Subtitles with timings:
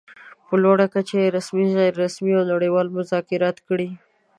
[0.47, 3.89] په لوړه کچه يې رسمي، غیر رسمي او نړۍوال مذاکرات کړي.